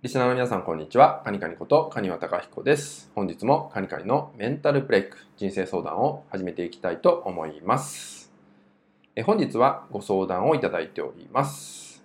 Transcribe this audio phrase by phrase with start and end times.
[0.00, 1.22] リスナーの皆さん、こんにちは。
[1.24, 3.10] カニカニこと、カニワタカヒコです。
[3.16, 8.32] 本日もカニカニのメンタルブレイク、人生相談を始めていきたいと思います。
[9.16, 12.04] え本日はご相談をいただいております。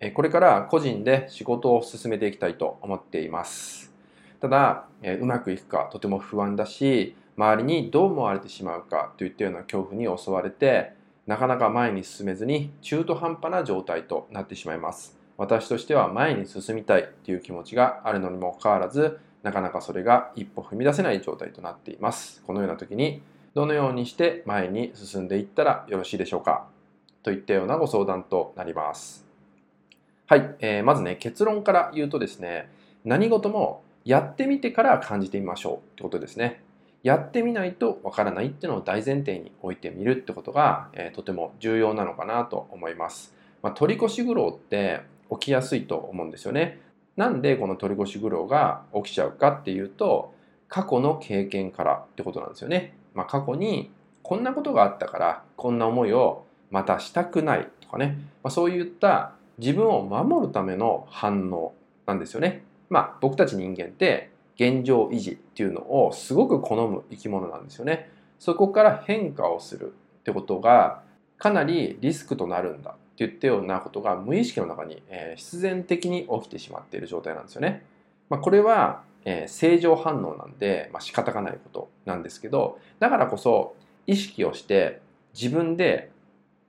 [0.00, 3.90] えこれから個人で仕事を進めていきたいと思っています。
[4.38, 10.92] ただ、えうまくいくかとても不安だし、周りにどう思われてしまうかといったような恐怖に襲われて、
[11.26, 15.18] なかなか前に進めずに中途半端な状態となってしまいます。
[15.38, 22.42] 私としては前に進みたいっていう気持ちがあるのにもかかわらず、なかなかそれが一歩踏み出せない状態となっています。
[22.44, 23.22] このような時に、
[23.54, 26.66] どのようにして前に進んでいったらよろしいでしょうか？
[27.22, 29.24] といったようなご相談となります。
[30.26, 32.68] はい、えーまずね、結論から言うとですね、
[33.04, 36.62] 何事もやってみてから感じてみましょうってことですね。
[37.04, 43.34] やってみないとわからないっていうのを大前提に置いてみるってことが、えーとても重要なのかなと思います。
[43.62, 46.80] まあ、取り越し苦労って起きやすいと思うんですよね。
[47.16, 50.32] なんでこの取り越し苦労が起きちゃうかっていうと
[50.68, 52.94] 過去の経験からってことなんですよね。
[53.14, 53.90] まあ、過去に
[54.22, 61.74] こんなことがあったからこんな思いをまたしたくないとかね、まあ、そういった自分を守るための反応
[62.06, 62.62] なんですよね。
[62.88, 68.10] まあ僕たち人間って現状維持っていうのをすごく好む生き物なんですよね。
[68.38, 71.02] そこから変化をするってことが
[71.38, 77.84] かなりリスクとなるんだって言ったようなことが無意識の中に、え必然的に起きてしまっている状態なんですよね。
[78.30, 83.74] まあ、これは、え正常反応なんで、まあ、仕方がないことなんですけどだからこそ
[84.06, 85.00] 意識をして
[85.34, 86.10] 自分で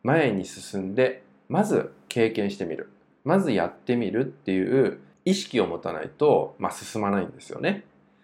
[0.03, 2.89] 前に進んでまず経験してみる
[3.23, 7.83] まずやってみるっていう意識を持たないと、まあ、進まないんですよね。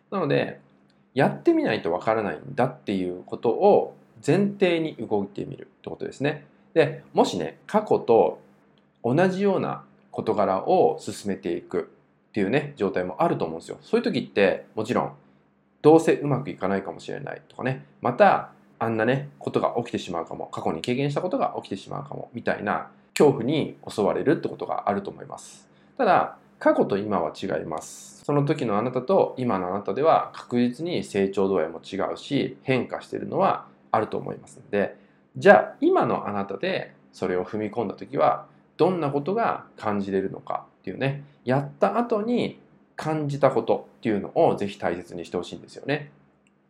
[0.09, 0.59] なので
[1.13, 3.95] やってみないとわからないんだっていうことを
[4.25, 6.45] 前提に動いてみるってことですね。
[6.75, 8.39] でもしね過去と
[9.03, 11.89] 同じような事柄を進めていく
[12.29, 13.77] っていうね状態もあると思うんですよ。
[13.81, 15.13] そういう時ってもちろん
[15.81, 25.69] どうせうまくいかないかもしれないとかねまたあんなねことが起きてしまうかも過去に経験したことが起きてしまうかもみたいな恐怖に襲われるってことがあると思います。
[25.97, 28.23] ただ過去と今は違います。
[28.25, 34.97] その時のあなたと今のあなたでは確実に成長度合いも違うし変化しているのはあると思いますので
[35.37, 38.47] じゃあ今のあなたでそれを踏み込んだ時は
[38.77, 42.59] どんなことが感じれるのかっていうねやった後に
[42.95, 46.11] 感じたことっていうのをぜひ大切にしてほしいんですよね。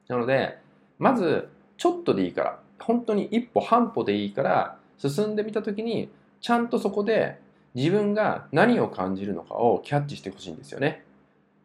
[0.08, 0.58] なので
[0.98, 6.10] まずちょっとでいいから本当に一歩半歩でいいから進んでみた時に
[6.42, 7.40] ちゃんとそこで
[7.74, 11.04] 自分が何を感じるのかをキャッチしてほしいんですよね。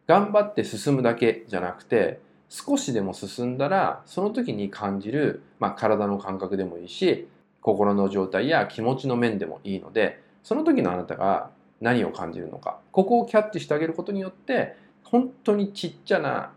[0.07, 2.19] 頑張って進むだけじゃなくて
[2.51, 7.29] 少しでも進んだらその時に感じる、まあ、体の感覚でもいいし
[7.61, 14.75] 心の状態や気持ちの面でもいいのでその時のあなたが何を感じるのかここをキャッチしてあげることによって
[15.05, 16.51] 本当にちっちゃな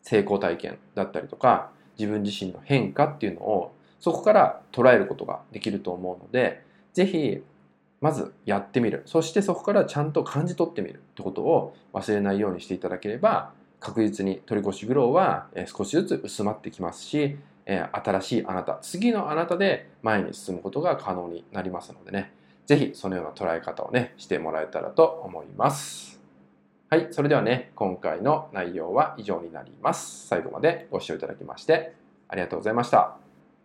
[0.00, 6.62] 成功体験だったりとか自分自身の変化っていうのをそこから捉えることができると思うので
[6.94, 7.42] ぜひ
[8.00, 9.02] まずやってみる。
[9.04, 22.32] そしてそこからちゃんと感じ取ってみるってことを忘れないようにしていただければ確実に取り越し苦労は少しずつ薄まってきますし新しいあなた次のあなたで前に進むことが可能になりますのでね。
[22.66, 26.20] 是非そのような捉え方をねしてもらえたらと思います。
[26.88, 30.26] はいそれではね今回の内容は以上になります。
[30.26, 31.94] 最後までご視聴いただきまして
[32.28, 33.25] ありがとうございました。